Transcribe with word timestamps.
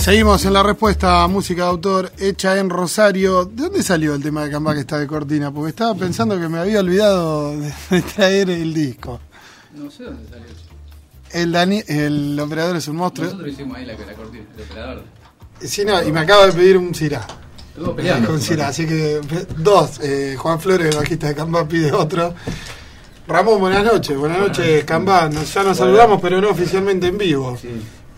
Seguimos 0.00 0.44
en 0.46 0.54
la 0.54 0.62
respuesta 0.62 1.22
a 1.22 1.28
música 1.28 1.64
de 1.64 1.68
autor 1.68 2.12
hecha 2.18 2.58
en 2.58 2.70
Rosario. 2.70 3.44
¿De 3.44 3.64
dónde 3.64 3.82
salió 3.82 4.14
el 4.14 4.22
tema 4.22 4.44
de 4.44 4.50
Cambá 4.50 4.72
que 4.74 4.80
está 4.80 4.98
de 4.98 5.06
cortina? 5.06 5.52
Porque 5.52 5.70
estaba 5.70 5.94
pensando 5.94 6.40
que 6.40 6.48
me 6.48 6.58
había 6.58 6.80
olvidado 6.80 7.54
de 7.90 8.02
traer 8.14 8.48
el 8.50 8.72
disco. 8.72 9.20
No 9.74 9.90
sé 9.90 10.04
dónde 10.04 10.26
salió. 10.28 10.46
El, 11.32 11.52
Dani, 11.52 11.82
el 11.86 12.40
operador 12.40 12.76
es 12.76 12.88
un 12.88 12.96
monstruo. 12.96 13.26
Nosotros 13.26 13.52
hicimos 13.52 13.76
ahí 13.76 13.84
la, 13.86 13.92
la 13.92 14.14
cortina, 14.14 14.44
el 14.56 14.62
operador. 14.64 15.04
Sí, 15.60 15.84
no, 15.84 16.02
y 16.02 16.10
me 16.10 16.20
acaba 16.20 16.46
de 16.46 16.52
pedir 16.54 16.78
un 16.78 16.94
Cirá. 16.94 17.26
Estuvo 17.76 17.94
peleando. 17.94 18.28
Con 18.30 18.40
Cirá, 18.40 18.68
así 18.68 18.86
que 18.86 19.20
dos. 19.58 20.00
Eh, 20.02 20.34
Juan 20.38 20.58
Flores, 20.60 20.96
bajista 20.96 21.28
de 21.28 21.34
Cambá, 21.34 21.68
pide 21.68 21.92
otro. 21.92 22.34
Ramón, 23.28 23.60
buenas 23.60 23.84
noches. 23.84 24.16
Buenas 24.16 24.38
noches, 24.38 24.82
Cambá. 24.84 25.28
Nos- 25.28 25.52
ya 25.54 25.62
nos 25.62 25.76
saludamos, 25.76 26.20
pero 26.22 26.40
no 26.40 26.48
oficialmente 26.48 27.06
en 27.06 27.18
vivo. 27.18 27.56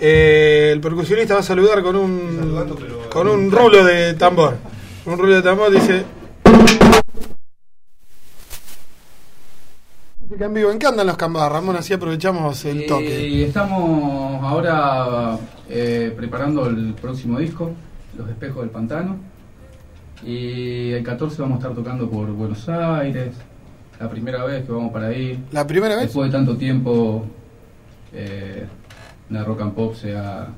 Eh, 0.05 0.71
el 0.73 0.81
percusionista 0.81 1.35
va 1.35 1.41
a 1.41 1.45
saludar 1.45 1.81
con 1.81 1.95
un 1.95 3.07
con 3.09 3.29
un 3.29 3.53
rulo 3.53 3.85
de 3.85 4.15
tambor. 4.15 4.57
Un 5.07 5.17
rulo 5.17 5.37
de 5.37 5.43
tambor 5.43 5.71
dice. 5.71 6.05
Música 10.21 10.47
en 10.47 10.55
vivo. 10.55 10.73
¿En 10.73 10.81
qué 10.81 10.89
andan 10.89 11.07
los 11.07 11.17
Cambá, 11.17 11.49
Ramón? 11.49 11.77
Así 11.77 11.93
aprovechamos 11.93 12.65
el 12.65 12.85
toque. 12.87 13.29
Y 13.29 13.45
estamos 13.45 14.43
ahora 14.43 15.39
eh, 15.71 16.13
preparando 16.17 16.67
el 16.67 16.95
próximo 16.95 17.39
disco, 17.39 17.71
Los 18.19 18.29
Espejos 18.29 18.63
del 18.63 18.71
Pantano. 18.71 19.19
Y 20.27 20.91
el 20.91 21.05
14 21.05 21.43
vamos 21.43 21.57
a 21.57 21.59
estar 21.61 21.77
tocando 21.77 22.11
por 22.11 22.27
Buenos 22.33 22.69
Aires. 22.69 23.37
La 24.01 24.11
primera 24.11 24.45
vez 24.45 24.65
que 24.67 24.73
vamos 24.73 24.93
para 24.93 25.07
ahí. 25.07 25.45
¿La 25.53 25.65
primera 25.65 25.95
vez? 25.95 26.07
Después 26.07 26.33
de 26.33 26.37
tanto 26.37 26.57
tiempo, 26.57 27.25
eh, 28.13 28.67
la 29.31 29.45
Rock 29.45 29.61
and 29.63 29.73
Pop 29.75 29.95
se 29.95 30.17
ha 30.17 30.49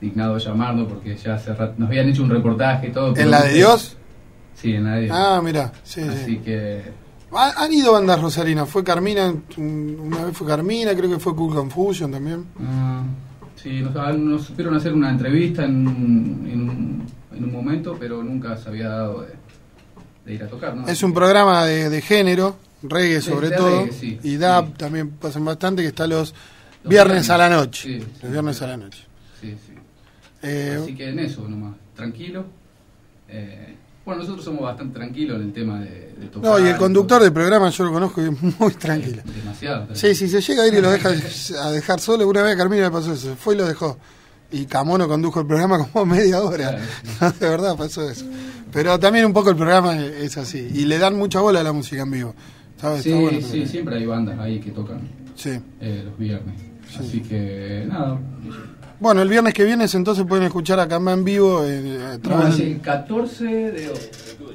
dignado 0.00 0.38
llamarnos 0.38 0.88
porque 0.88 1.16
ya 1.16 1.34
hace 1.34 1.54
rato, 1.54 1.74
nos 1.78 1.88
habían 1.88 2.08
hecho 2.08 2.22
un 2.22 2.30
reportaje 2.30 2.88
y 2.88 2.92
todo. 2.92 3.16
¿En 3.16 3.30
la 3.30 3.42
de. 3.44 3.54
Dios? 3.54 3.96
Sí, 4.54 4.74
en 4.74 4.84
la 4.84 4.94
de 4.96 5.02
Dios. 5.02 5.16
Ah, 5.18 5.40
mira. 5.44 5.72
Sí, 5.82 6.00
Así 6.02 6.24
sí. 6.24 6.38
que 6.38 6.82
Ha- 7.32 7.64
Han 7.64 7.72
ido 7.72 7.92
bandas 7.92 8.20
rosarinas. 8.20 8.68
Fue 8.68 8.82
Carmina, 8.84 9.34
un- 9.56 9.98
una 10.00 10.24
vez 10.24 10.36
fue 10.36 10.46
Carmina, 10.46 10.94
creo 10.94 11.10
que 11.10 11.18
fue 11.18 11.34
Cool 11.34 11.54
Confusion 11.54 12.10
también. 12.12 12.44
Ah, 12.64 13.02
sí, 13.56 13.80
nos, 13.82 13.94
ah, 13.96 14.12
nos 14.12 14.44
supieron 14.44 14.74
hacer 14.76 14.94
una 14.94 15.10
entrevista 15.10 15.64
en, 15.64 15.86
un- 15.88 16.48
en, 16.50 16.60
un, 16.70 17.06
en 17.36 17.44
un 17.44 17.52
momento, 17.52 17.96
pero 17.98 18.22
nunca 18.22 18.56
se 18.56 18.68
había 18.68 18.88
dado 18.88 19.22
de, 19.22 19.28
de 20.24 20.34
ir 20.34 20.42
a 20.44 20.46
tocar, 20.48 20.74
¿no? 20.76 20.86
Es 20.86 21.02
un 21.02 21.12
programa 21.12 21.64
de, 21.66 21.90
de 21.90 22.00
género, 22.00 22.56
reggae 22.82 23.20
sobre 23.20 23.50
todo, 23.50 23.80
reggae, 23.80 23.92
sí, 23.92 24.18
y 24.22 24.36
sí. 24.36 24.38
también 24.78 25.10
pasan 25.10 25.44
bastante, 25.44 25.82
que 25.82 25.88
está 25.88 26.06
Los 26.06 26.32
viernes 26.88 27.30
a 27.30 27.38
la 27.38 27.48
noche. 27.48 28.00
Sí, 28.00 28.26
viernes 28.28 28.56
sí. 28.56 28.64
a 28.64 28.66
la 28.68 28.76
noche. 28.76 29.04
Sí, 29.40 29.54
sí. 29.66 29.72
Eh, 30.42 30.78
Así 30.82 30.94
que 30.94 31.08
en 31.10 31.18
eso 31.18 31.48
nomás, 31.48 31.74
tranquilo. 31.94 32.44
Eh, 33.28 33.74
bueno, 34.04 34.20
nosotros 34.22 34.44
somos 34.44 34.62
bastante 34.62 34.94
tranquilos 34.94 35.36
en 35.40 35.46
el 35.48 35.52
tema 35.52 35.80
de, 35.80 36.14
de 36.18 36.26
tocar. 36.30 36.50
no, 36.60 36.64
y 36.64 36.68
el 36.68 36.76
conductor 36.76 37.20
del 37.22 37.32
programa 37.32 37.70
yo 37.70 37.84
lo 37.84 37.92
conozco 37.92 38.22
y 38.22 38.26
es 38.26 38.60
muy 38.60 38.72
tranquilo. 38.74 39.22
Demasiado. 39.24 39.88
Sí, 39.94 40.14
sí, 40.14 40.28
se 40.28 40.40
llega 40.40 40.62
a 40.62 40.68
ir 40.68 40.74
y 40.74 40.80
lo 40.80 40.90
deja 40.90 41.08
a 41.62 41.70
dejar 41.72 41.98
solo. 41.98 42.28
Una 42.28 42.42
vez 42.42 42.54
a 42.54 42.56
Carmina 42.56 42.84
le 42.84 42.90
pasó 42.90 43.12
eso, 43.14 43.34
fue 43.36 43.54
y 43.54 43.58
lo 43.58 43.66
dejó. 43.66 43.98
Y 44.52 44.66
Camono 44.66 45.08
condujo 45.08 45.40
el 45.40 45.46
programa 45.46 45.88
como 45.88 46.06
media 46.14 46.40
hora. 46.40 46.78
de 47.40 47.48
verdad 47.48 47.76
pasó 47.76 48.08
eso. 48.08 48.24
Pero 48.72 48.96
también 49.00 49.24
un 49.24 49.32
poco 49.32 49.50
el 49.50 49.56
programa 49.56 49.96
es 50.00 50.36
así. 50.36 50.58
Y 50.72 50.84
le 50.84 50.98
dan 50.98 51.16
mucha 51.16 51.40
bola 51.40 51.60
a 51.60 51.62
la 51.64 51.72
música 51.72 52.02
en 52.02 52.10
vivo. 52.12 52.34
¿Sabes? 52.80 53.02
Sí, 53.02 53.08
Está 53.10 53.20
bueno 53.20 53.38
el 53.38 53.44
sí, 53.44 53.66
siempre 53.66 53.96
hay 53.96 54.06
bandas 54.06 54.38
ahí 54.38 54.60
que 54.60 54.70
tocan 54.70 55.00
Sí. 55.34 55.58
eh, 55.80 56.02
los 56.04 56.16
viernes. 56.16 56.54
Así 57.00 57.20
que 57.20 57.84
nada. 57.88 58.18
Bueno, 58.98 59.20
el 59.20 59.28
viernes 59.28 59.52
que 59.52 59.64
viene 59.64 59.84
entonces 59.92 60.24
pueden 60.26 60.44
escuchar 60.44 60.80
a 60.80 60.88
Camba 60.88 61.12
en 61.12 61.22
vivo. 61.24 61.62
eh, 61.64 62.16
a 62.24 62.28
No, 62.28 62.48
es 62.48 62.58
el 62.60 62.80
14 62.80 63.44
de 63.44 63.84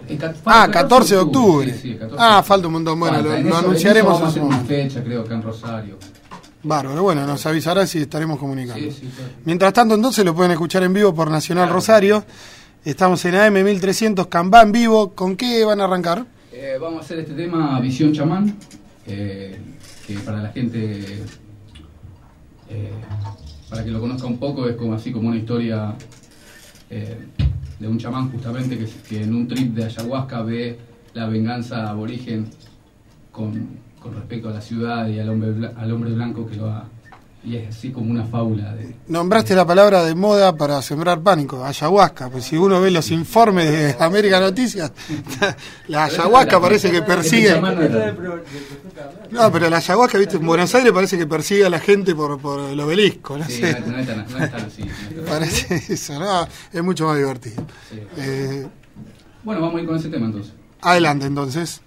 el 0.10 0.20
Ah, 0.24 0.34
falta 0.44 0.72
14 0.72 1.16
de 1.16 1.22
octubre. 1.22 1.74
Sí, 1.74 1.80
sí, 1.82 1.94
14 1.94 2.16
de 2.16 2.22
Ah, 2.22 2.28
octubre. 2.40 2.48
falta 2.48 2.68
un 2.68 2.74
montón. 2.74 3.00
Bueno, 3.00 3.16
Falta, 3.18 3.30
lo, 3.40 3.48
eso- 3.50 3.58
anunciaremos 3.58 4.14
vamos 4.14 4.22
a 4.22 4.26
en 4.26 4.30
hacer 4.30 4.44
una 4.44 4.60
fecha, 4.60 5.04
creo, 5.04 5.22
acá 5.22 5.36
en 5.36 5.42
Rosario. 5.44 5.98
Bárbaro, 6.64 7.02
bueno, 7.04 7.26
nos 7.26 7.44
avisará 7.46 7.88
si 7.88 8.00
estaremos 8.00 8.38
comunicando. 8.40 8.84
Sí, 8.84 8.92
sí, 8.92 9.10
claro. 9.16 9.32
Mientras 9.46 9.74
tanto, 9.74 9.96
entonces 9.96 10.24
lo 10.26 10.36
pueden 10.36 10.52
escuchar 10.52 10.84
en 10.84 10.94
vivo 10.94 11.14
por 11.14 11.30
Nacional 11.32 11.70
Rosario. 11.70 12.24
Estamos 12.84 13.24
en 13.26 13.36
AM 13.36 13.64
1300 13.64 14.28
Cambá 14.28 14.62
en 14.64 14.72
vivo. 14.72 15.12
¿Con 15.14 15.36
qué 15.36 15.64
van 15.66 15.82
a 15.82 15.86
arrancar? 15.86 16.26
Eh, 16.52 16.78
vamos 16.82 17.02
a 17.02 17.06
hacer 17.06 17.20
este 17.20 17.34
tema 17.34 17.80
Visión 17.80 18.12
Chamán, 18.12 18.56
eh, 19.08 19.58
que 20.06 20.16
para 20.20 20.42
la 20.42 20.50
gente, 20.50 21.24
eh, 22.72 22.90
para 23.70 23.84
que 23.84 23.92
lo 23.92 24.00
conozca 24.00 24.28
un 24.28 24.38
poco, 24.38 24.68
es 24.68 24.76
como 24.76 24.94
así 24.94 25.12
como 25.12 25.28
una 25.28 25.38
historia 25.38 25.94
eh, 26.90 27.18
de 27.80 27.88
un 27.88 27.98
chamán 27.98 28.32
justamente 28.32 28.78
que, 29.08 29.24
en 29.24 29.36
un 29.36 29.48
trip 29.48 29.74
de 29.74 29.86
ayahuasca 29.86 30.42
ve 30.44 30.78
la 31.14 31.28
venganza 31.28 31.90
aborigen 31.90 32.48
con, 33.32 33.68
con 34.00 34.16
respecto 34.16 34.50
a 34.50 34.54
la 34.54 34.62
ciudad 34.62 35.08
y 35.08 35.20
al 35.20 35.30
hombre, 35.30 35.70
al 35.76 35.92
hombre 35.92 36.12
blanco 36.12 36.48
que 36.48 36.56
lo 36.56 36.70
ha... 36.70 36.86
Y 37.44 37.56
es 37.56 37.70
así 37.76 37.92
como 37.92 38.12
una 38.12 38.24
fábula 38.24 38.76
de... 38.76 38.94
Nombraste 39.08 39.56
la 39.56 39.66
palabra 39.66 40.04
de 40.04 40.14
moda 40.14 40.56
para 40.56 40.80
sembrar 40.84 41.22
pánico, 41.22 41.66
ayahuasca. 41.66 42.30
Pues 42.30 42.46
si 42.46 42.56
uno 42.56 42.80
ve 42.80 42.92
los 42.92 43.10
informes 43.10 43.72
de 43.72 43.96
América 44.00 44.40
Noticias, 44.40 44.92
la 45.88 46.04
ayahuasca 46.04 46.62
parece 46.62 46.92
que 46.92 47.02
persigue. 47.02 47.60
No 49.32 49.52
pero 49.52 49.70
la 49.72 49.78
ayahuasca, 49.78 50.20
viste, 50.20 50.38
en 50.38 50.46
Buenos 50.46 50.76
Aires 50.76 50.92
parece 50.92 51.18
que 51.18 51.26
persigue 51.26 51.66
a 51.66 51.70
la 51.72 51.80
gente 51.80 52.14
por, 52.14 52.40
por 52.40 52.60
el 52.70 52.80
obelisco, 52.80 53.36
no 53.40 53.46
sé. 53.46 53.72
es 53.72 53.86
tan, 53.86 54.66
así. 54.66 54.84
Parece 55.28 55.76
eso, 55.94 56.20
¿no? 56.20 56.48
Es 56.72 56.84
mucho 56.84 57.08
más 57.08 57.18
divertido. 57.18 57.66
sí. 57.90 58.00
Eh, 58.18 58.68
Bueno, 59.44 59.62
vamos 59.62 59.80
a 59.80 59.82
ir 59.82 59.88
con 59.88 59.96
ese 59.96 60.10
tema 60.10 60.28
entonces. 60.28 60.54
adelante, 60.82 61.26
entonces. 61.26 61.82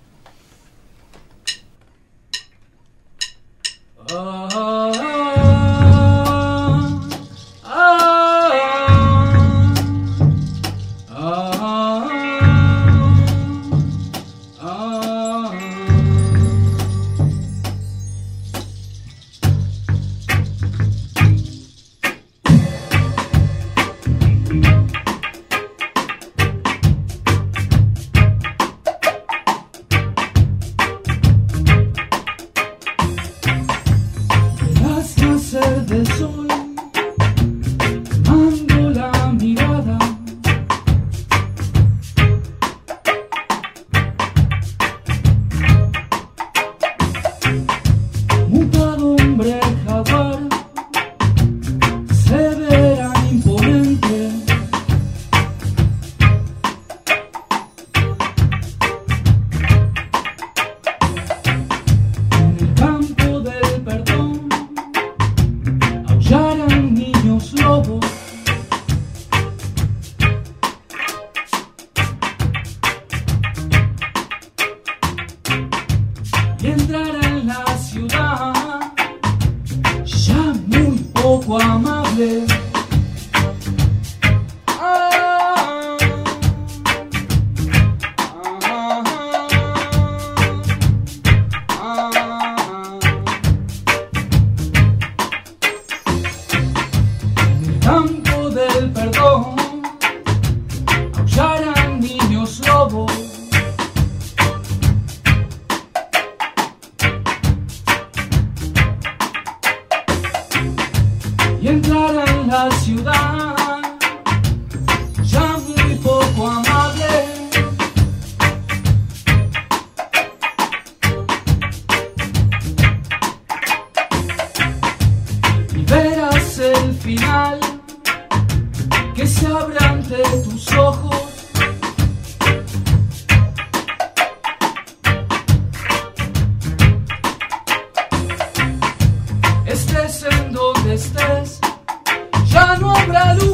no 142.81 142.93
ombro 142.93 143.54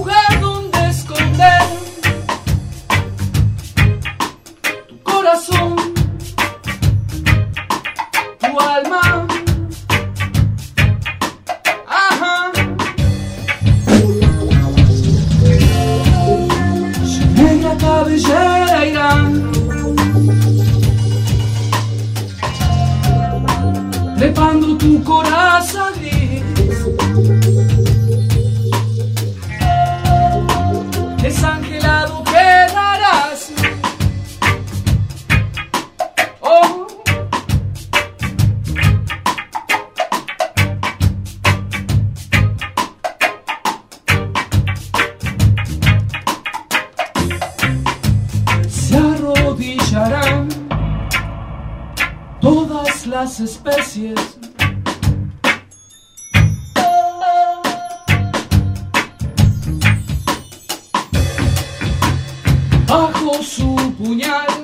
arrodillarán 49.95 50.49
todas 52.41 53.07
las 53.07 53.41
especies. 53.41 54.39
Bajo 62.87 63.43
su 63.43 63.77
puñal 63.99 64.60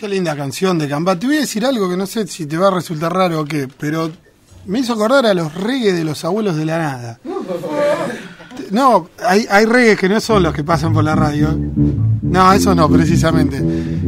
Qué 0.00 0.08
linda 0.08 0.34
canción 0.34 0.78
de 0.78 0.88
Camba. 0.88 1.18
Te 1.18 1.26
voy 1.26 1.36
a 1.36 1.40
decir 1.40 1.62
algo 1.66 1.90
que 1.90 1.96
no 1.96 2.06
sé 2.06 2.26
si 2.26 2.46
te 2.46 2.56
va 2.56 2.68
a 2.68 2.70
resultar 2.70 3.12
raro 3.12 3.40
o 3.40 3.44
qué, 3.44 3.68
pero 3.78 4.10
me 4.64 4.78
hizo 4.78 4.94
acordar 4.94 5.26
a 5.26 5.34
los 5.34 5.52
reggae 5.54 5.92
de 5.92 6.04
los 6.04 6.24
abuelos 6.24 6.56
de 6.56 6.64
la 6.64 6.78
nada. 6.78 7.20
No, 8.70 9.10
hay, 9.26 9.46
hay 9.50 9.66
reggae 9.66 9.96
que 9.96 10.08
no 10.08 10.18
son 10.20 10.42
los 10.42 10.54
que 10.54 10.64
pasan 10.64 10.94
por 10.94 11.04
la 11.04 11.14
radio. 11.14 11.54
No, 12.22 12.50
eso 12.50 12.74
no, 12.74 12.88
precisamente. 12.88 13.58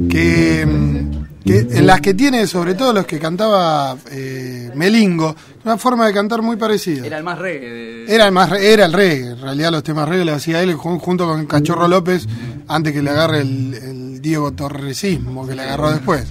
Que, 0.08 0.64
mm, 0.64 1.21
que 1.44 1.58
en 1.58 1.86
las 1.86 2.00
que 2.00 2.14
tiene, 2.14 2.46
sobre 2.46 2.74
todo 2.74 2.92
los 2.92 3.06
que 3.06 3.18
cantaba 3.18 3.96
eh, 4.10 4.70
Melingo, 4.74 5.34
una 5.64 5.76
forma 5.78 6.06
de 6.06 6.12
cantar 6.12 6.42
muy 6.42 6.56
parecida. 6.56 7.06
Era 7.06 7.18
el 7.18 7.24
más 7.24 7.38
reggae 7.38 7.68
de... 7.70 8.14
Era 8.14 8.26
el 8.26 8.32
más 8.32 8.50
re- 8.50 8.72
era 8.72 8.84
el 8.86 8.92
reggae, 8.92 9.30
en 9.32 9.40
realidad 9.40 9.70
los 9.70 9.82
temas 9.82 10.08
reggae 10.08 10.24
los 10.24 10.36
hacía 10.36 10.62
él 10.62 10.74
jun- 10.76 10.98
junto 10.98 11.26
con 11.26 11.46
Cachorro 11.46 11.86
López 11.88 12.26
antes 12.68 12.92
que 12.92 13.02
le 13.02 13.10
agarre 13.10 13.40
el, 13.42 13.74
el 13.74 14.22
Diego 14.22 14.52
Torresismo 14.52 15.46
que 15.46 15.54
le 15.54 15.62
agarró 15.62 15.90
después. 15.92 16.26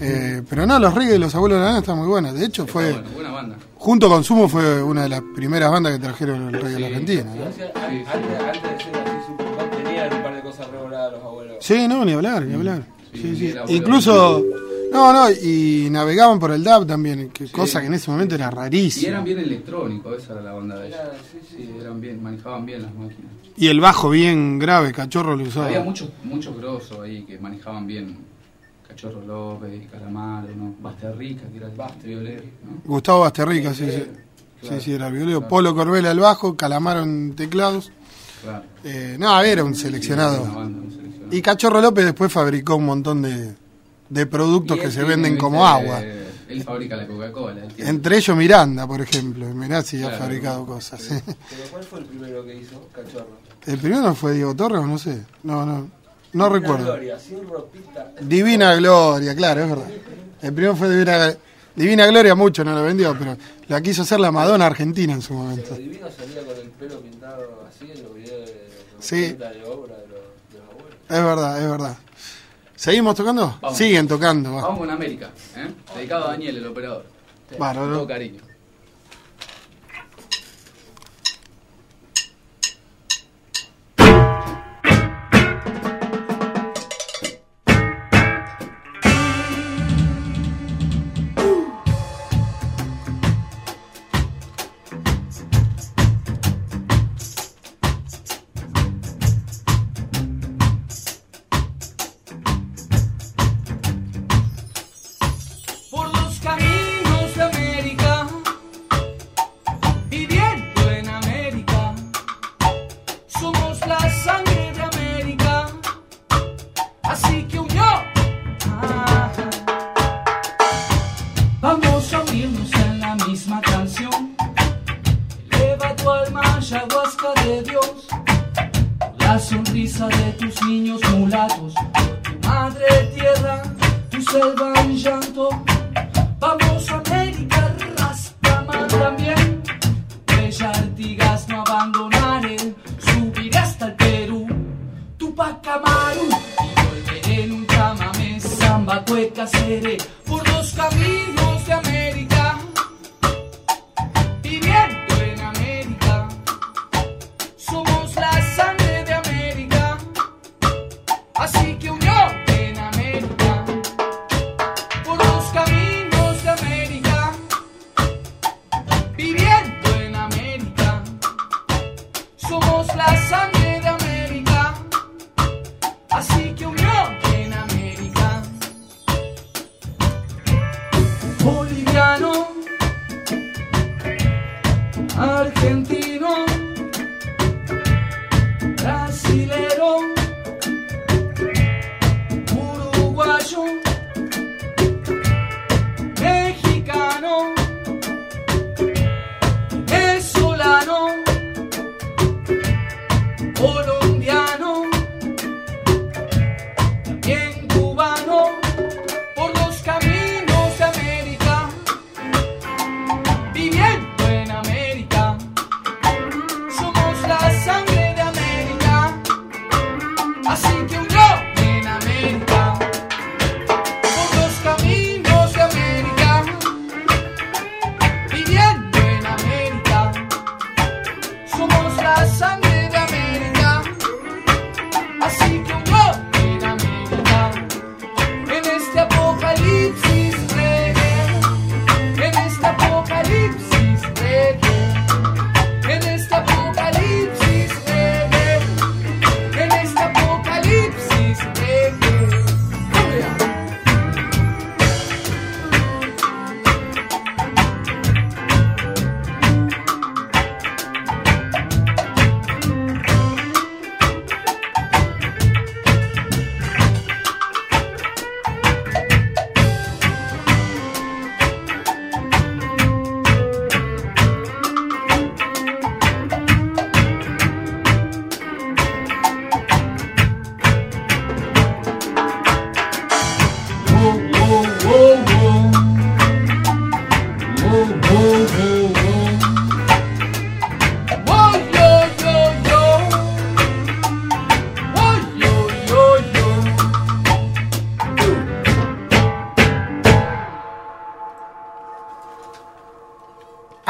Eh, 0.00 0.42
pero 0.48 0.66
no, 0.66 0.78
los 0.78 0.94
reggae 0.94 1.12
de 1.12 1.18
los 1.18 1.34
abuelos 1.34 1.58
de 1.58 1.62
la 1.62 1.68
nana 1.68 1.78
están 1.80 1.98
muy 1.98 2.06
buenos. 2.08 2.34
De 2.34 2.44
hecho, 2.44 2.66
fue 2.66 2.92
Bueno, 2.92 3.08
buena 3.14 3.30
banda. 3.30 3.56
junto 3.76 4.08
con 4.08 4.24
Sumo 4.24 4.48
fue 4.48 4.82
una 4.82 5.02
de 5.04 5.08
las 5.10 5.22
primeras 5.34 5.70
bandas 5.70 5.92
que 5.92 5.98
trajeron 6.00 6.48
el 6.48 6.60
reggae 6.60 6.76
a 6.76 6.80
la 6.80 6.86
Argentina. 6.88 7.24
¿no? 7.24 7.44
Antes, 7.46 7.70
antes 7.76 8.62
de 8.62 8.84
ser 8.84 8.96
así 9.02 9.82
tenían 9.84 10.12
un 10.14 10.22
par 10.22 10.34
de 10.34 10.40
cosas 10.42 10.66
revoladas 10.70 11.12
los 11.12 11.22
abuelos. 11.22 11.56
Sí, 11.60 11.86
no, 11.88 12.04
ni 12.04 12.12
hablar, 12.12 12.42
ni 12.44 12.54
hablar. 12.54 12.82
Sí, 13.12 13.36
Sí, 13.36 13.46
era. 13.48 13.64
Incluso, 13.68 14.44
no, 14.92 15.12
no, 15.12 15.30
y 15.30 15.88
navegaban 15.90 16.38
por 16.38 16.52
el 16.52 16.62
DAB 16.64 16.86
también, 16.86 17.30
que, 17.30 17.46
Sí. 17.46 17.52
cosa 17.52 17.80
que 17.80 17.86
en 17.86 17.94
ese 17.94 18.10
momento 18.10 18.34
era 18.34 18.44
Y 18.44 18.48
eran 18.48 18.56
rarísima. 18.56 19.20
bien 19.20 19.38
electrónicos, 19.38 20.22
esa 20.22 20.32
era 20.34 20.42
la 20.42 20.52
banda 20.52 20.78
de 20.78 20.88
ellos. 20.88 20.98
Era- 21.00 21.12
sí, 21.30 21.38
sí. 21.48 21.56
Sí, 21.56 21.70
eran 21.80 22.00
bien, 22.00 22.22
manejaban 22.22 22.64
bien 22.66 22.82
las 22.82 22.94
máquinas. 22.94 23.32
Y 23.56 23.66
el 23.68 23.80
bajo 23.80 24.10
bien 24.10 24.58
grave, 24.58 24.92
Cachorro 24.92 25.36
lo 25.36 25.44
usaba. 25.44 25.66
Había 25.66 25.80
muchos 25.82 26.08
muchos 26.24 26.56
grosos 26.56 26.98
ahí 27.00 27.22
que 27.24 27.38
manejaban 27.38 27.86
bien. 27.86 28.16
Cachorro 28.88 29.20
López, 29.24 29.88
Calamaro, 29.90 30.48
¿no? 30.56 30.74
Basterrica, 30.80 31.42
que 31.48 31.58
era 31.58 31.68
el 31.68 32.02
violero, 32.04 32.42
¿no? 32.64 32.82
Gustavo 32.84 33.20
Basterrica, 33.20 33.72
sí, 33.74 33.84
sí. 33.90 34.02
Claro. 34.60 34.76
Sí, 34.76 34.84
sí, 34.84 34.92
era 34.92 35.06
el 35.08 35.12
violero. 35.14 35.38
Claro. 35.40 35.48
Polo 35.48 35.74
Corbela 35.74 36.10
el 36.10 36.18
bajo, 36.20 36.56
Calamaro 36.56 37.02
en 37.02 37.34
teclados. 37.36 37.92
Claro. 38.42 38.64
Eh, 38.82 39.16
no, 39.18 39.40
era 39.42 39.62
un 39.62 39.70
Una 39.70 39.78
seleccionado. 39.78 40.42
banda, 40.42 40.60
un 40.80 40.90
seleccionado. 40.90 41.09
Y 41.30 41.42
Cachorro 41.42 41.80
López 41.80 42.04
después 42.04 42.32
fabricó 42.32 42.76
un 42.76 42.86
montón 42.86 43.22
de, 43.22 43.54
de 44.08 44.26
productos 44.26 44.78
que 44.78 44.90
se 44.90 45.02
venden 45.04 45.36
como 45.36 45.66
agua. 45.66 46.00
Él 46.48 46.64
fabrica 46.64 46.96
la 46.96 47.06
Coca-Cola. 47.06 47.62
Entre 47.78 48.16
ellos 48.16 48.36
Miranda, 48.36 48.86
por 48.86 49.00
ejemplo. 49.00 49.46
Mirá 49.54 49.82
si 49.82 49.98
ha 49.98 50.08
Claro. 50.08 50.18
fabricado 50.18 50.66
cosas. 50.66 51.00
Pero 51.08 51.22
¿cuál 51.70 51.84
fue 51.84 51.98
el 52.00 52.04
primero 52.06 52.44
que 52.44 52.56
hizo? 52.56 52.88
Cachorro. 52.92 53.38
¿El 53.66 53.78
primero 53.78 54.14
fue 54.14 54.32
Diego 54.34 54.54
Torres 54.56 54.82
no 54.84 54.98
sé? 54.98 55.22
No, 55.44 55.64
no. 55.64 55.88
No 56.32 56.44
Divina 56.48 56.48
recuerdo. 56.60 56.84
Gloria, 56.86 57.18
sin 57.18 57.48
ropita. 57.48 58.12
Divina 58.20 58.74
Gloria, 58.76 59.34
claro, 59.36 59.62
es 59.62 59.68
verdad. 59.70 59.88
El 60.42 60.52
primero 60.52 60.74
fue 60.76 60.90
Divina, 60.90 61.34
Divina 61.76 62.06
Gloria, 62.06 62.34
mucho 62.34 62.64
no 62.64 62.74
lo 62.74 62.82
vendió, 62.82 63.16
pero 63.18 63.36
la 63.68 63.80
quiso 63.80 64.02
hacer 64.02 64.18
la 64.20 64.32
Madonna 64.32 64.66
Argentina 64.66 65.12
en 65.12 65.22
su 65.22 65.34
momento. 65.34 65.62
Pero 65.70 65.76
Divino 65.82 66.08
salía 66.10 66.42
con 66.44 66.56
el 66.56 66.68
pelo 66.70 67.00
pintado 67.00 67.62
así 67.68 67.90
en 67.92 68.02
los 68.02 68.14
videos 68.14 68.46
de 68.46 68.68
los 68.96 69.04
Sí. 69.04 69.24
80 69.24 69.50
de 69.52 69.64
obra 69.64 69.94
de 69.96 70.06
los, 70.08 70.20
de 70.52 70.58
los 70.58 70.68
abuelos. 70.70 70.98
Es 71.10 71.24
verdad, 71.24 71.60
es 71.60 71.68
verdad. 71.68 71.96
¿Seguimos 72.76 73.16
tocando? 73.16 73.58
Vamos. 73.60 73.76
Siguen 73.76 74.06
tocando, 74.06 74.54
va. 74.54 74.62
Vamos 74.62 74.78
con 74.78 74.90
América, 74.90 75.30
¿eh? 75.56 75.68
dedicado 75.96 76.26
a 76.26 76.30
Daniel, 76.30 76.58
el 76.58 76.66
operador. 76.68 77.04
Con 77.58 77.74
todo 77.74 78.06
cariño. 78.06 78.40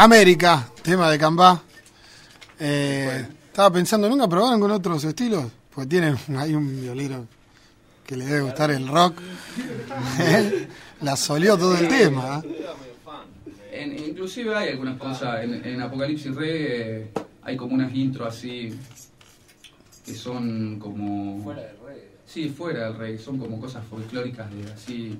América, 0.03 0.67
tema 0.83 1.11
de 1.11 1.19
Cambá. 1.19 1.61
Eh, 2.59 3.27
estaba 3.49 3.71
pensando, 3.71 4.09
¿nunca 4.09 4.27
probaron 4.27 4.59
con 4.59 4.71
otros 4.71 5.05
estilos? 5.05 5.45
Pues 5.75 5.87
tienen 5.91 6.17
hay 6.39 6.55
un 6.55 6.81
violero 6.81 7.27
que 8.07 8.17
le 8.17 8.25
debe 8.25 8.41
gustar 8.41 8.71
el 8.71 8.89
rock. 8.89 9.19
¿Eh? 10.21 10.69
La 11.03 11.17
solió 11.17 11.59
todo 11.59 11.77
el 11.77 11.87
tema. 11.87 12.43
¿eh? 12.43 12.67
En- 13.73 13.99
inclusive 14.09 14.57
hay 14.57 14.71
algunas 14.71 14.97
cosas, 14.99 15.45
en, 15.45 15.63
en 15.67 15.83
Apocalipsis 15.83 16.35
Reggae 16.35 17.01
eh, 17.03 17.11
hay 17.43 17.59
como 17.59 17.75
unas 17.75 17.95
intros 17.95 18.29
así 18.29 18.75
que 20.07 20.15
son 20.15 20.79
como... 20.79 21.43
Fuera 21.45 21.61
del 21.61 21.77
rey. 21.87 22.03
Sí, 22.25 22.49
fuera 22.49 22.85
del 22.87 22.97
reggae, 22.97 23.19
son 23.19 23.37
como 23.39 23.61
cosas 23.61 23.85
folclóricas 23.85 24.51
de 24.51 24.73
así 24.73 25.19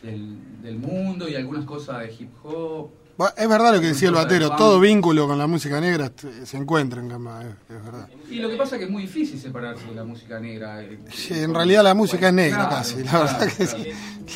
del, 0.00 0.36
del 0.62 0.78
mundo 0.78 1.28
y 1.28 1.34
algunas 1.34 1.64
cosas 1.64 2.00
de 2.02 2.14
hip 2.20 2.30
hop. 2.44 2.90
Es 3.36 3.48
verdad 3.48 3.74
lo 3.74 3.80
que 3.80 3.88
decía 3.88 4.08
el 4.08 4.14
batero, 4.14 4.50
todo 4.56 4.80
vínculo 4.80 5.28
con 5.28 5.38
la 5.38 5.46
música 5.46 5.80
negra 5.80 6.06
eh, 6.06 6.46
se 6.46 6.56
encuentra 6.56 7.00
en 7.00 7.08
Cambá, 7.08 7.42
eh, 7.44 7.54
es 7.68 7.84
verdad. 7.84 8.08
Y 8.30 8.36
lo 8.36 8.48
que 8.48 8.56
pasa 8.56 8.76
es 8.76 8.78
que 8.80 8.84
es 8.86 8.90
muy 8.90 9.02
difícil 9.02 9.38
separarse 9.38 9.86
de 9.88 9.94
la 9.94 10.04
música 10.04 10.40
negra. 10.40 10.82
eh, 10.82 10.98
Sí, 11.12 11.34
en 11.38 11.54
realidad 11.54 11.84
la 11.84 11.94
música 11.94 12.28
es 12.28 12.34
negra 12.34 12.56
Claro, 12.68 12.70
casi, 12.76 13.04
la 13.04 13.10
claro, 13.10 13.26
verdad 13.26 13.48
que 13.56 13.66
sí. 13.66 13.86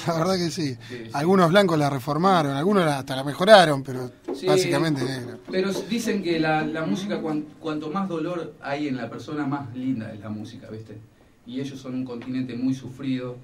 La 0.06 0.14
verdad 0.18 0.34
que 0.36 0.50
sí. 0.50 0.76
Algunos 1.12 1.48
blancos 1.50 1.78
la 1.78 1.90
reformaron, 1.90 2.54
algunos 2.56 2.84
hasta 2.84 3.16
la 3.16 3.24
mejoraron, 3.24 3.82
pero 3.82 4.10
Sí, 4.32 4.46
básicamente 4.46 5.02
negra. 5.02 5.38
Pero 5.50 5.72
dicen 5.88 6.22
que 6.22 6.38
la, 6.38 6.62
la 6.66 6.84
música, 6.84 7.20
cuan- 7.20 7.46
cuanto 7.58 7.90
más 7.90 8.08
dolor 8.08 8.54
hay 8.62 8.88
en 8.88 8.96
la 8.96 9.08
persona, 9.08 9.46
más 9.46 9.74
linda 9.74 10.12
es 10.12 10.20
la 10.20 10.28
música, 10.28 10.68
¿viste? 10.70 10.98
Y 11.46 11.60
ellos 11.60 11.80
son 11.80 11.94
un 11.94 12.04
continente 12.04 12.54
muy 12.54 12.74
sufrido 12.74 13.36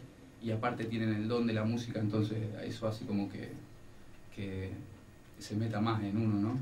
y 0.43 0.51
aparte 0.51 0.85
tienen 0.85 1.15
el 1.15 1.27
don 1.27 1.47
de 1.47 1.55
la 1.55 1.65
música, 1.65 2.01
entonces 2.01 2.37
eso 2.65 2.87
hace 2.87 3.07
como 3.07 3.29
que, 3.31 3.53
que 4.37 4.73
se 5.43 5.55
meta 5.57 5.81
más 5.81 6.03
en 6.03 6.17
uno, 6.17 6.39
¿no? 6.49 6.59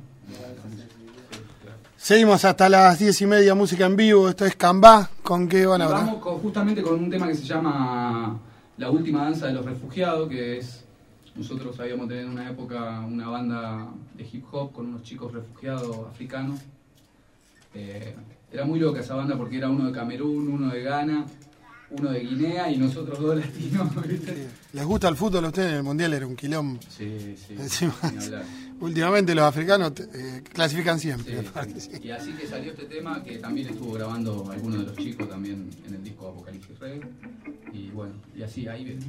Seguimos 1.97 2.45
hasta 2.45 2.69
las 2.69 2.99
diez 2.99 3.21
y 3.21 3.27
media, 3.27 3.55
música 3.55 3.85
en 3.87 3.97
vivo. 3.97 4.29
Esto 4.29 4.47
es 4.47 4.57
Cambá. 4.57 5.11
¿Con 5.23 5.49
qué 5.49 5.67
van 5.67 5.83
a 5.83 5.85
hablar? 5.85 6.07
vamos 6.07 6.23
con- 6.23 6.39
justamente 6.39 6.83
con 6.83 6.95
un 6.95 7.11
tema 7.11 7.29
que 7.29 7.35
se 7.35 7.45
llama 7.45 8.39
La 8.79 8.91
última 8.91 9.25
danza 9.25 9.47
de 9.47 9.53
los 9.53 9.65
refugiados, 9.65 10.29
que 10.29 10.59
es. 10.59 10.85
Nosotros 11.37 11.79
habíamos 11.79 12.09
tenido 12.09 12.27
en 12.27 12.33
una 12.33 12.51
época 12.51 13.01
una 13.01 13.29
banda 13.29 13.89
de 14.17 14.25
hip 14.31 14.45
hop 14.51 14.73
con 14.73 14.87
unos 14.87 15.03
chicos 15.03 15.33
refugiados 15.33 16.09
africanos. 16.09 16.59
Eh, 17.75 18.15
era 18.53 18.65
muy 18.65 18.81
loca 18.81 19.01
esa 19.01 19.15
banda 19.15 19.37
porque 19.37 19.59
era 19.59 19.69
uno 19.69 19.87
de 19.87 19.93
Camerún, 19.93 20.49
uno 20.49 20.73
de 20.73 20.83
Ghana, 20.83 21.25
uno 21.91 22.11
de 22.11 22.21
Guinea 22.21 22.71
y 22.71 22.79
nosotros 22.79 23.21
dos 23.21 23.37
latinos, 23.37 23.89
¿viste? 24.09 24.49
¿Les 24.73 24.85
gusta 24.85 25.09
el 25.09 25.17
fútbol 25.17 25.45
a 25.45 25.49
ustedes? 25.49 25.71
En 25.71 25.77
el 25.77 25.83
mundial 25.85 26.13
era 26.15 26.27
un 26.27 26.35
quilombo. 26.35 26.81
Sí, 26.89 27.37
sí. 27.47 27.55
Encima. 27.59 27.95
Últimamente 28.81 29.35
los 29.35 29.45
africanos 29.45 29.93
eh, 30.15 30.43
clasifican 30.53 30.99
siempre. 30.99 31.45
sí. 31.79 31.91
Y 32.03 32.11
así 32.11 32.33
que 32.33 32.47
salió 32.47 32.73
este 32.73 32.87
tema 32.87 33.23
que 33.23 33.39
también 33.39 33.69
estuvo 33.69 33.93
grabando 33.93 34.51
alguno 34.51 34.79
de 34.79 34.85
los 34.85 34.97
chicos 34.97 35.29
también 35.29 35.71
en 35.87 35.95
el 35.95 36.03
disco 36.03 36.29
Apocalipsis 36.29 36.79
Reggae. 36.79 37.09
Y 37.73 37.89
bueno, 37.91 38.15
y 38.35 38.43
así 38.43 38.67
ahí 38.67 38.85
viene. 38.85 39.05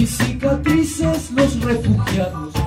Mis 0.00 0.16
cicatrices 0.16 1.30
los 1.32 1.62
refugiados. 1.62 2.59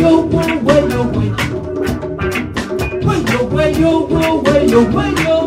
yo, 0.00 0.20
way 0.22 0.88
yo, 0.88 1.02
way 3.04 3.22
yo, 3.24 3.44
way 3.48 3.72
yo, 3.74 4.40
way 4.40 4.68
yo, 4.68 4.80
way 4.94 5.14
yo. 5.24 5.39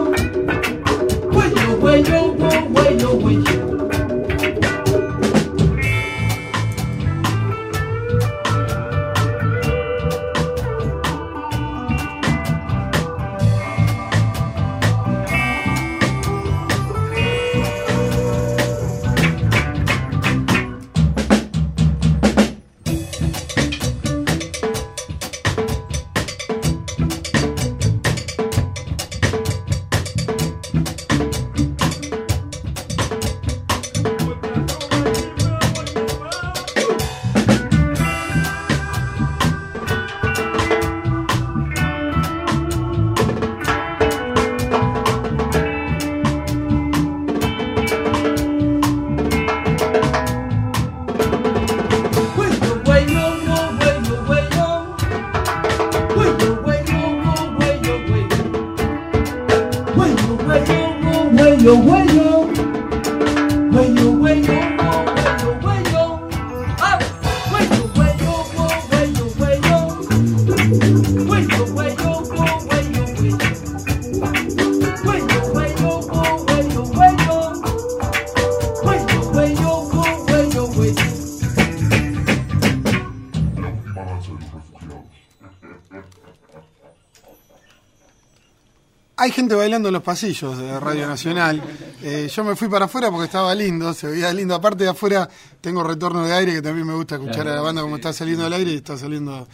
Bailando 89.74 89.90
en 89.90 89.94
los 89.94 90.04
pasillos 90.04 90.56
de 90.56 90.80
Radio 90.80 91.08
Nacional. 91.08 91.60
Eh, 92.04 92.30
yo 92.32 92.44
me 92.44 92.56
fui 92.56 92.68
para 92.68 92.86
afuera 92.86 93.10
porque 93.10 93.26
estaba 93.26 93.56
lindo, 93.56 93.92
se 93.94 94.06
veía 94.08 94.32
lindo. 94.32 94.54
Aparte 94.54 94.84
de 94.84 94.92
afuera 94.92 95.28
tengo 95.62 95.84
retorno 95.84 96.24
de 96.26 96.32
aire, 96.32 96.54
que 96.54 96.62
también 96.62 96.86
me 96.86 96.94
gusta 96.94 97.16
escuchar 97.16 97.48
a 97.48 97.56
la 97.56 97.62
banda 97.62 97.82
como 97.82 97.96
está 97.96 98.14
saliendo 98.14 98.44
del 98.44 98.54
aire 98.54 98.72
y 98.74 98.76
está 98.76 98.96
saliendo 99.00 99.48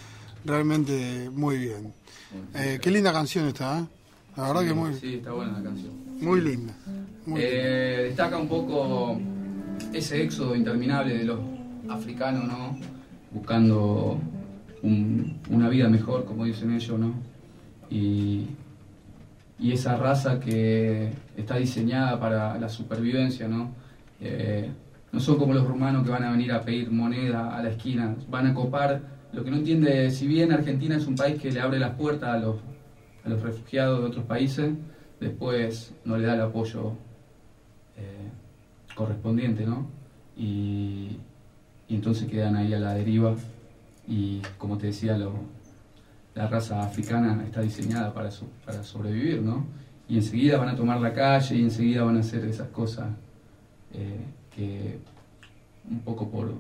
realmente 0.44 1.30
muy 1.34 1.58
bien. 1.58 1.94
Eh, 2.54 2.80
qué 2.82 2.92
linda 2.92 3.14
canción 3.14 3.48
está, 3.48 3.80
¿eh? 3.80 3.84
La 4.36 4.48
verdad 4.50 4.64
que 4.66 4.74
muy, 4.74 4.94
Sí, 5.00 5.16
está 5.16 5.32
buena 5.32 5.54
la 5.54 5.64
canción. 5.64 5.92
muy 6.20 6.42
linda. 6.42 6.74
Muy 7.26 7.40
linda. 7.40 7.56
Eh, 7.56 8.04
destaca 8.10 8.38
un 8.38 8.50
poco 8.50 9.18
ese 9.94 10.22
éxodo 10.22 10.54
interminable 10.54 11.18
de 11.18 11.24
los 11.24 11.40
africanos, 11.90 12.44
¿no? 12.46 12.78
Buscando 13.32 14.20
un- 14.84 15.40
una 15.50 15.70
vida 15.70 15.88
mejor, 15.88 16.26
como 16.26 16.44
dicen 16.44 16.74
ellos, 16.74 17.00
¿no? 17.00 17.14
Y, 17.90 18.48
y 19.60 19.72
esa 19.74 19.98
raza 19.98 20.40
que 20.40 21.12
está 21.36 21.58
diseñada 21.58 22.20
para 22.20 22.58
la 22.58 22.70
supervivencia, 22.70 23.48
¿no? 23.48 23.72
Eh, 24.22 24.70
no 25.12 25.20
son 25.20 25.38
como 25.38 25.54
los 25.54 25.66
rumanos 25.68 26.04
que 26.06 26.12
van 26.12 26.24
a 26.24 26.32
venir 26.32 26.52
a 26.52 26.62
pedir 26.62 26.92
moneda 26.92 27.56
a 27.58 27.62
la 27.64 27.70
esquina, 27.70 28.16
van 28.30 28.48
a 28.48 28.54
copar. 28.54 29.02
Lo 29.34 29.44
que 29.44 29.52
no 29.52 29.58
entiende, 29.58 30.10
si 30.12 30.28
bien 30.28 30.52
Argentina 30.52 30.96
es 30.96 31.08
un 31.08 31.16
país 31.16 31.42
que 31.42 31.52
le 31.52 31.60
abre 31.60 31.80
las 31.80 31.96
puertas 31.96 32.30
a 32.30 32.38
los, 32.38 32.56
a 33.26 33.30
los 33.30 33.42
refugiados 33.42 34.00
de 34.02 34.06
otros 34.08 34.26
países, 34.26 34.72
después 35.20 35.94
no 36.06 36.18
le 36.18 36.26
da 36.28 36.36
el 36.36 36.42
apoyo 36.42 36.94
eh, 37.98 38.30
correspondiente, 38.96 39.66
¿no? 39.66 39.88
Y, 40.38 41.18
y 41.88 41.96
entonces 41.96 42.28
quedan 42.30 42.56
ahí 42.56 42.74
a 42.74 42.80
la 42.80 42.94
deriva 42.94 43.36
y, 44.08 44.42
como 44.58 44.78
te 44.78 44.88
decía, 44.88 45.18
lo- 45.18 45.34
la 46.40 46.48
raza 46.48 46.82
africana 46.82 47.44
está 47.46 47.60
diseñada 47.62 48.14
para, 48.14 48.32
so- 48.32 48.48
para 48.66 48.82
sobrevivir, 48.82 49.42
¿no? 49.42 49.66
Y 50.08 50.16
enseguida 50.16 50.58
van 50.58 50.70
a 50.70 50.76
tomar 50.76 51.02
la 51.02 51.14
calle 51.14 51.56
y 51.58 51.64
enseguida 51.64 52.04
van 52.06 52.16
a 52.16 52.22
hacer 52.22 52.46
esas 52.46 52.70
cosas 52.70 53.08
eh, 53.94 54.26
que 54.56 55.00
un 55.92 56.00
poco 56.00 56.30
por, 56.30 56.54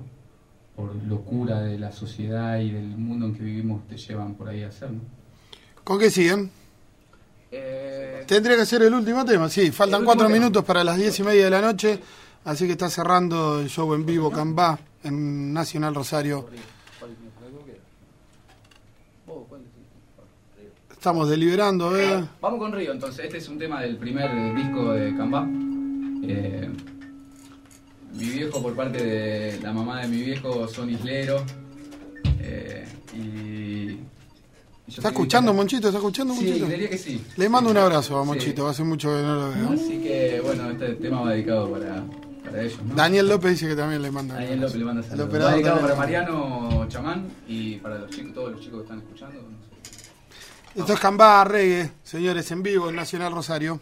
por 0.75 0.93
locura 1.07 1.61
de 1.61 1.79
la 1.79 1.93
sociedad 1.93 2.59
y 2.59 2.71
del 2.71 2.87
mundo 2.97 3.27
en 3.27 3.35
que 3.35 3.41
vivimos 3.43 3.87
te 3.87 3.95
llevan 3.95 4.33
por 4.35 4.49
ahí 4.49 4.63
a 4.63 4.67
hacer, 4.67 4.91
¿no? 4.91 4.99
¿Con 5.85 5.97
qué 5.97 6.09
siguen? 6.09 6.51
Eh, 7.51 8.23
Tendría 8.27 8.57
que 8.57 8.65
ser 8.65 8.81
el 8.83 8.93
último 8.93 9.23
tema, 9.23 9.47
sí. 9.49 9.71
Faltan 9.71 10.03
cuatro 10.03 10.27
tema. 10.27 10.37
minutos 10.39 10.63
para 10.65 10.83
las 10.83 10.97
diez 10.97 11.17
y 11.19 11.23
media 11.23 11.45
de 11.45 11.49
la 11.49 11.61
noche, 11.61 11.99
así 12.43 12.65
que 12.65 12.73
está 12.73 12.89
cerrando 12.89 13.61
el 13.61 13.69
show 13.69 13.93
en 13.93 14.05
vivo 14.05 14.29
Cambá 14.29 14.77
en 15.03 15.53
Nacional 15.53 15.95
Rosario. 15.95 16.49
Estamos 20.99 21.29
deliberando, 21.29 21.91
ver. 21.91 22.25
Vamos 22.41 22.59
con 22.59 22.73
Río, 22.73 22.91
entonces. 22.91 23.23
Este 23.23 23.37
es 23.37 23.47
un 23.47 23.57
tema 23.57 23.79
del 23.81 23.95
primer 23.95 24.29
disco 24.53 24.91
de 24.91 25.15
Camba. 25.15 25.47
Eh, 26.23 26.69
mi 28.15 28.25
viejo 28.25 28.61
por 28.61 28.75
parte 28.75 29.01
de 29.01 29.59
la 29.61 29.71
mamá 29.71 30.01
de 30.01 30.09
mi 30.09 30.17
viejo 30.21 30.67
son 30.67 30.89
isleros. 30.89 31.41
Eh, 32.41 32.85
y, 33.15 33.97
¿Está 34.91 35.07
escuchando, 35.07 35.53
Monchito? 35.53 35.87
¿Está 35.87 35.99
escuchando, 35.99 36.33
Sí, 36.33 36.43
Monchito? 36.47 36.65
diría 36.65 36.89
que 36.89 36.97
sí. 36.97 37.23
Le 37.37 37.47
mando 37.47 37.71
un 37.71 37.77
abrazo 37.77 38.19
a 38.19 38.23
Sí. 38.23 38.27
Monchito, 38.27 38.67
hace 38.67 38.83
mucho 38.83 39.07
que 39.07 39.21
no 39.21 39.35
lo 39.35 39.49
veo. 39.51 39.69
Así 39.69 40.01
que 40.03 40.41
bueno, 40.43 40.69
este 40.69 40.95
tema 40.95 41.21
va 41.21 41.31
dedicado 41.31 41.71
para, 41.71 42.03
para 42.43 42.61
ellos. 42.61 42.77
¿no? 42.85 42.93
Daniel 42.95 43.29
López 43.29 43.51
dice 43.51 43.69
que 43.69 43.75
también 43.77 44.01
le 44.01 44.11
manda 44.11 44.35
Daniel. 44.35 44.59
López 44.59 44.75
le 44.75 44.83
manda 44.83 45.01
saludos. 45.03 45.33
Va 45.41 45.53
dedicado 45.53 45.79
para. 45.79 45.95
Mariano 45.95 46.85
Chamán 46.89 47.25
y 47.47 47.75
para 47.77 47.99
los 47.99 48.09
chicos, 48.09 48.33
todos 48.33 48.51
los 48.51 48.59
chicos 48.59 48.79
que 48.79 48.83
están 48.83 48.97
escuchando. 48.99 49.35
no 49.43 49.47
sé. 49.63 49.69
Esto 50.75 50.93
es 50.93 50.99
Cambá 50.99 51.43
Reggae, 51.45 51.91
señores, 52.03 52.51
en 52.51 52.61
vivo 52.61 52.89
en 52.89 52.95
Nacional 52.95 53.33
Rosario. 53.33 53.81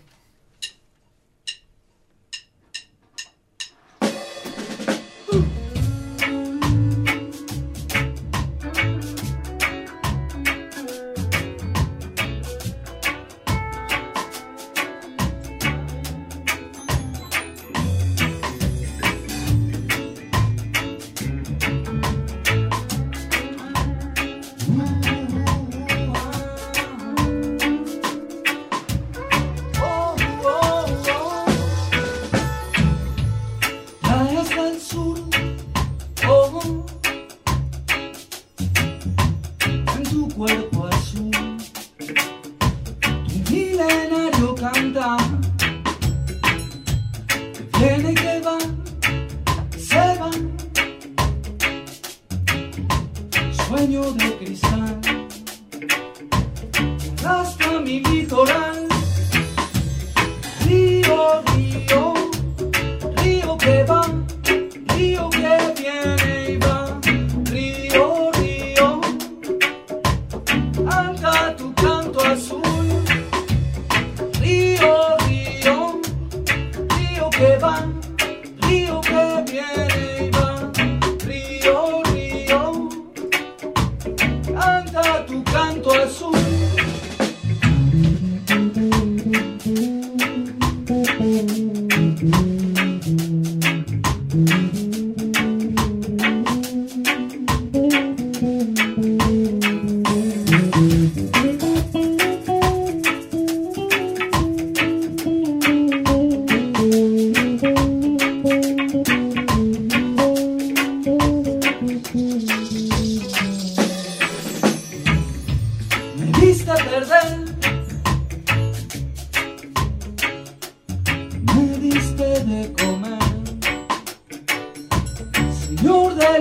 Que 77.37 77.55
va, 77.61 77.96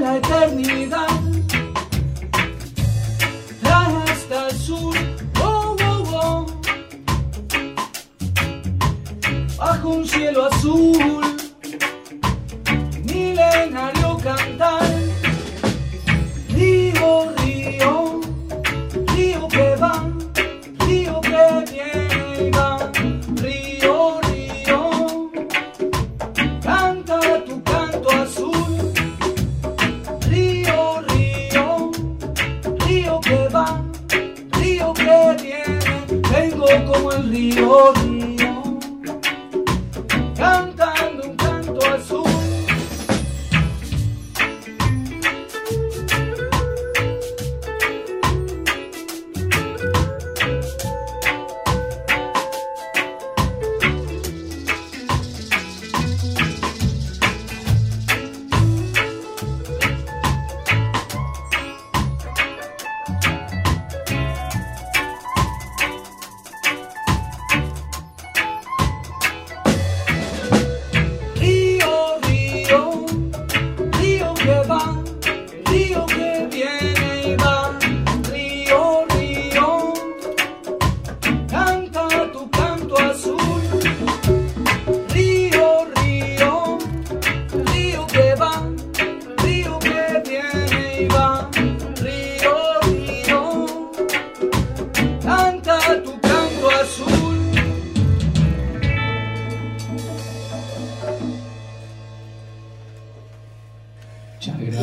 la 0.07 0.17
eternidad, 0.19 1.07
hasta 4.09 4.49
el 4.49 4.57
sur, 4.57 4.95
oh, 5.43 5.77
oh, 5.85 6.05
oh, 6.15 6.47
bajo 9.59 9.89
un 9.89 10.07
cielo 10.07 10.47
azul, 10.47 11.16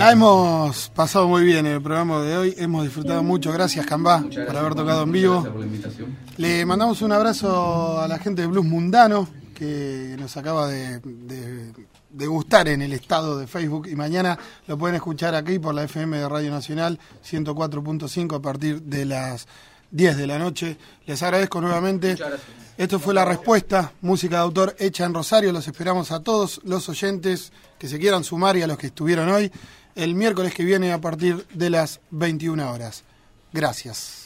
La 0.04 0.12
hemos 0.12 0.90
pasado 0.90 1.30
muy 1.30 1.46
bien 1.46 1.66
en 1.66 1.76
el 1.76 1.82
programa 1.82 2.22
de 2.22 2.36
hoy, 2.38 2.54
hemos 2.58 2.84
disfrutado 2.84 3.24
mucho. 3.24 3.54
Gracias, 3.54 3.86
Cambá, 3.86 4.20
gracias 4.20 4.46
por 4.48 4.58
haber 4.58 4.76
tocado 4.76 5.04
en 5.04 5.12
vivo. 5.14 5.34
Gracias 5.36 5.52
por 5.54 5.60
la 5.62 5.66
invitación. 5.66 6.18
Le 6.36 6.66
mandamos 6.66 7.02
un 7.02 7.12
abrazo 7.14 8.02
a 8.02 8.08
la 8.10 8.20
gente 8.20 8.42
de 8.42 8.50
Blues 8.50 8.66
Mundano 8.66 9.30
que 9.56 10.18
nos 10.20 10.36
acaba 10.36 10.68
de, 10.68 11.00
de- 11.00 11.72
de 12.10 12.28
gustar 12.28 12.68
en 12.68 12.82
el 12.82 12.92
estado 12.92 13.38
de 13.40 13.48
Facebook 13.48 13.88
y 13.88 13.96
mañana 13.96 14.38
lo 14.68 14.78
pueden 14.78 14.96
escuchar 14.98 15.34
aquí 15.36 15.58
por 15.58 15.74
la 15.74 15.84
FM 15.86 16.18
de 16.18 16.28
Radio 16.28 16.52
Nacional 16.52 17.00
104.5 17.26 18.36
a 18.36 18.42
partir 18.42 18.82
de 18.84 19.06
las 19.06 19.48
10 19.92 20.18
de 20.18 20.28
la 20.28 20.38
noche. 20.38 20.78
Les 21.08 21.24
agradezco 21.24 21.62
nuevamente. 21.62 22.18
Esto 22.78 23.00
fue 23.00 23.14
la 23.14 23.24
respuesta, 23.24 23.94
música 24.02 24.36
de 24.36 24.42
autor 24.42 24.76
hecha 24.80 25.06
en 25.06 25.14
Rosario. 25.14 25.54
Los 25.54 25.68
esperamos 25.68 26.12
a 26.12 26.20
todos 26.20 26.60
los 26.66 26.90
oyentes 26.90 27.54
que 27.80 27.88
se 27.88 27.98
quieran 28.00 28.24
sumar 28.26 28.58
y 28.58 28.64
a 28.64 28.68
los 28.68 28.78
que 28.78 28.88
estuvieron 28.88 29.30
hoy 29.30 29.52
el 29.96 30.16
miércoles 30.16 30.54
que 30.54 30.64
viene 30.64 30.92
a 30.92 31.02
partir 31.02 31.46
de 31.54 31.70
las 31.70 32.00
21 32.12 32.72
horas. 32.72 33.04
Gracias. 33.52 34.23